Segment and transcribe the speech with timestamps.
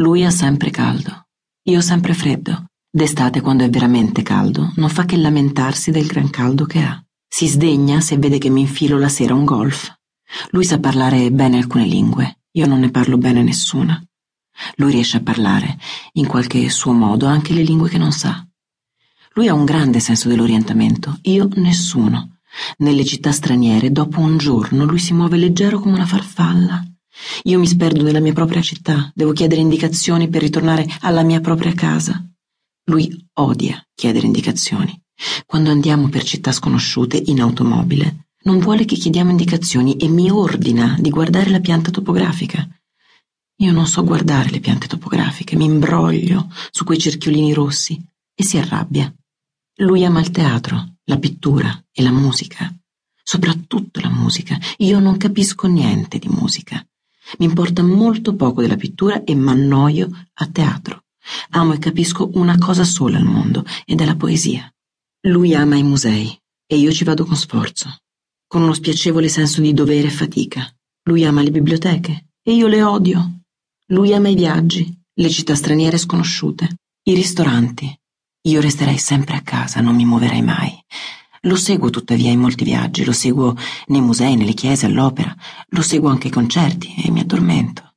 [0.00, 1.26] Lui ha sempre caldo,
[1.64, 2.64] io sempre freddo.
[2.90, 7.04] D'estate, quando è veramente caldo, non fa che lamentarsi del gran caldo che ha.
[7.28, 9.94] Si sdegna se vede che mi infilo la sera un golf.
[10.52, 14.02] Lui sa parlare bene alcune lingue, io non ne parlo bene nessuna.
[14.76, 15.76] Lui riesce a parlare,
[16.12, 18.42] in qualche suo modo, anche le lingue che non sa.
[19.34, 22.38] Lui ha un grande senso dell'orientamento, io nessuno.
[22.78, 26.89] Nelle città straniere, dopo un giorno, lui si muove leggero come una farfalla.
[27.44, 31.72] Io mi sperdo nella mia propria città, devo chiedere indicazioni per ritornare alla mia propria
[31.72, 32.24] casa.
[32.84, 35.00] Lui odia chiedere indicazioni.
[35.46, 40.96] Quando andiamo per città sconosciute in automobile, non vuole che chiediamo indicazioni e mi ordina
[40.98, 42.66] di guardare la pianta topografica.
[43.56, 48.02] Io non so guardare le piante topografiche, mi imbroglio su quei cerchiolini rossi
[48.34, 49.12] e si arrabbia.
[49.76, 52.74] Lui ama il teatro, la pittura e la musica,
[53.22, 54.58] soprattutto la musica.
[54.78, 56.82] Io non capisco niente di musica.
[57.38, 61.04] Mi importa molto poco della pittura e m'annoio a teatro.
[61.50, 64.72] Amo e capisco una cosa sola al mondo ed è la poesia.
[65.28, 67.98] Lui ama i musei e io ci vado con sforzo,
[68.46, 70.72] con uno spiacevole senso di dovere e fatica.
[71.04, 73.40] Lui ama le biblioteche e io le odio.
[73.88, 77.94] Lui ama i viaggi, le città straniere sconosciute, i ristoranti.
[78.42, 80.72] Io resterei sempre a casa, non mi muoverei mai.
[81.44, 85.34] Lo seguo tuttavia in molti viaggi, lo seguo nei musei, nelle chiese, all'opera,
[85.68, 87.94] lo seguo anche ai concerti e mi addormento.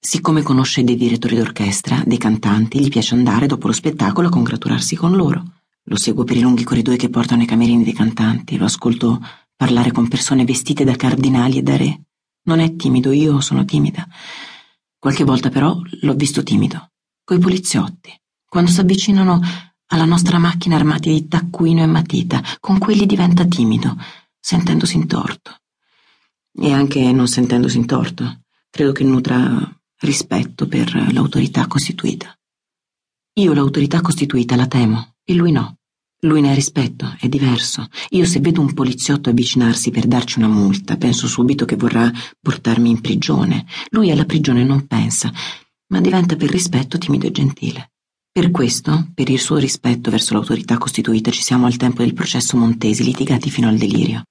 [0.00, 4.96] Siccome conosce dei direttori d'orchestra, dei cantanti, gli piace andare dopo lo spettacolo a congratularsi
[4.96, 5.44] con loro.
[5.84, 9.20] Lo seguo per i lunghi corridoi che portano ai camerini dei cantanti, lo ascolto
[9.54, 12.00] parlare con persone vestite da cardinali e da re.
[12.42, 14.04] Non è timido, io sono timida.
[14.98, 16.90] Qualche volta però l'ho visto timido,
[17.22, 18.12] coi poliziotti,
[18.48, 19.40] quando si avvicinano
[19.88, 23.96] alla nostra macchina armati di taccuino e matita, con quelli diventa timido,
[24.38, 25.56] sentendosi in torto.
[26.52, 32.36] E anche non sentendosi in torto, credo che nutra rispetto per l'autorità costituita.
[33.34, 35.76] Io l'autorità costituita la temo, e lui no.
[36.22, 37.86] Lui ne ha rispetto, è diverso.
[38.10, 42.10] Io se vedo un poliziotto avvicinarsi per darci una multa, penso subito che vorrà
[42.40, 43.66] portarmi in prigione.
[43.90, 45.32] Lui alla prigione non pensa,
[45.88, 47.92] ma diventa per rispetto timido e gentile.
[48.38, 52.56] Per questo, per il suo rispetto verso l'autorità costituita, ci siamo al tempo del processo
[52.56, 54.22] Montesi, litigati fino al delirio.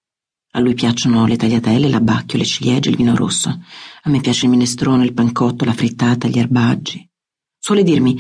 [0.52, 3.50] A lui piacciono le tagliatelle, l'abbacchio, le ciliegie, il vino rosso.
[3.50, 7.06] A me piace il minestrone, il pancotto, la frittata, gli erbaggi.
[7.60, 8.18] Suole dirmi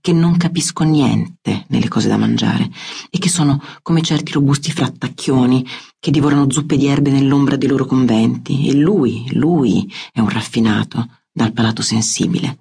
[0.00, 2.68] che non capisco niente nelle cose da mangiare
[3.08, 5.64] e che sono come certi robusti frattacchioni
[6.00, 11.08] che divorano zuppe di erbe nell'ombra dei loro conventi e lui, lui è un raffinato
[11.30, 12.58] dal palato sensibile.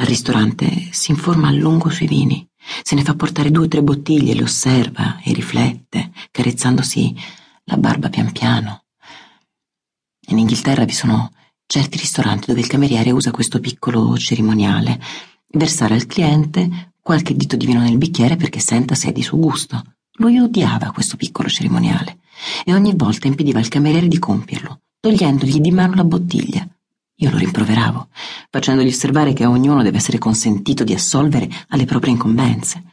[0.00, 2.48] Al ristorante si informa a lungo sui vini,
[2.84, 7.16] se ne fa portare due o tre bottiglie, le osserva e riflette, carezzandosi
[7.64, 8.84] la barba pian piano.
[10.28, 11.32] In Inghilterra vi sono
[11.66, 15.00] certi ristoranti dove il cameriere usa questo piccolo cerimoniale
[15.48, 19.38] versare al cliente qualche dito di vino nel bicchiere perché senta se è di suo
[19.38, 19.82] gusto.
[20.18, 22.18] Lui odiava questo piccolo cerimoniale
[22.64, 26.68] e ogni volta impediva al cameriere di compierlo, togliendogli di mano la bottiglia.
[27.20, 28.08] Io lo rimproveravo,
[28.48, 32.84] facendogli osservare che a ognuno deve essere consentito di assolvere alle proprie incombenze.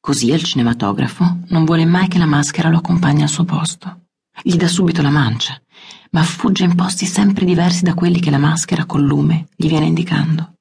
[0.00, 4.06] Così al cinematografo non vuole mai che la maschera lo accompagni al suo posto.
[4.42, 5.62] Gli dà subito la mancia,
[6.10, 9.86] ma fugge in posti sempre diversi da quelli che la maschera col lume gli viene
[9.86, 10.54] indicando.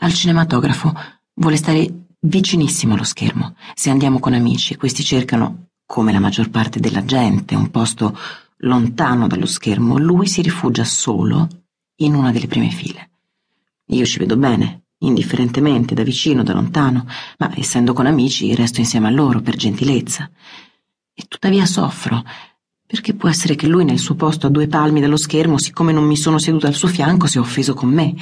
[0.00, 0.94] Al cinematografo
[1.32, 3.54] vuole stare vicinissimo allo schermo.
[3.74, 8.18] Se andiamo con amici e questi cercano, come la maggior parte della gente, un posto
[8.58, 11.48] lontano dallo schermo, lui si rifugia solo
[11.96, 13.10] in una delle prime file.
[13.86, 17.06] Io ci vedo bene, indifferentemente, da vicino, da lontano,
[17.38, 20.28] ma essendo con amici resto insieme a loro per gentilezza.
[21.14, 22.24] E tuttavia soffro,
[22.86, 26.04] perché può essere che lui nel suo posto a due palmi dallo schermo, siccome non
[26.04, 28.14] mi sono seduta al suo fianco, sia offeso con me.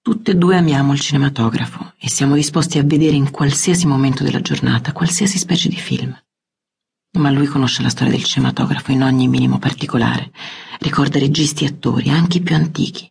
[0.00, 4.40] Tutte e due amiamo il cinematografo e siamo disposti a vedere in qualsiasi momento della
[4.40, 6.16] giornata qualsiasi specie di film.
[7.18, 10.32] Ma lui conosce la storia del cinematografo in ogni minimo particolare,
[10.82, 13.10] ricorda registi e attori, anche i più antichi,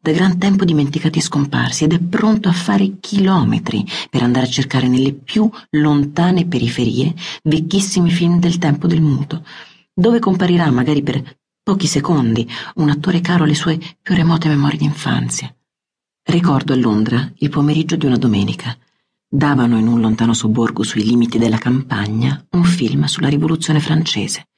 [0.00, 4.50] da gran tempo dimenticati e scomparsi, ed è pronto a fare chilometri per andare a
[4.50, 9.44] cercare nelle più lontane periferie vecchissimi film del tempo del muto,
[9.92, 15.54] dove comparirà magari per pochi secondi un attore caro alle sue più remote memorie d'infanzia.
[16.22, 18.76] Ricordo a Londra il pomeriggio di una domenica.
[19.30, 24.48] Davano in un lontano sobborgo sui limiti della campagna un film sulla rivoluzione francese,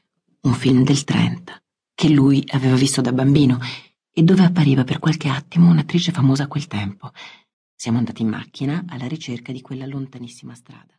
[0.43, 1.61] un film del Trenta,
[2.00, 3.58] che lui aveva visto da bambino
[4.11, 7.11] e dove appariva per qualche attimo un'attrice famosa a quel tempo.
[7.75, 10.99] Siamo andati in macchina alla ricerca di quella lontanissima strada.